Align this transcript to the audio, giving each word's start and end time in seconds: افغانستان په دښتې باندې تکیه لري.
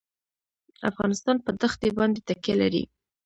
افغانستان 0.89 1.35
په 1.45 1.51
دښتې 1.61 1.89
باندې 1.97 2.19
تکیه 2.27 2.55
لري. 2.61 2.83